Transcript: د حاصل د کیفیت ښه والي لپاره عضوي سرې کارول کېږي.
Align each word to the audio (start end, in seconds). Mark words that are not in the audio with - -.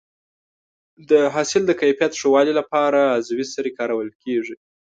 د 1.09 1.11
حاصل 1.33 1.61
د 1.67 1.71
کیفیت 1.81 2.11
ښه 2.19 2.27
والي 2.33 2.53
لپاره 2.59 2.99
عضوي 3.17 3.45
سرې 3.53 3.71
کارول 3.79 4.09
کېږي. 4.23 4.55